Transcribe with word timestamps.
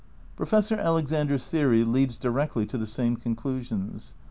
Professor 0.35 0.73
Alexander's 0.77 1.47
theory 1.47 1.83
leads 1.83 2.17
directly 2.17 2.65
to 2.65 2.75
the 2.79 2.87
same 2.87 3.15
conclusions. 3.15 4.15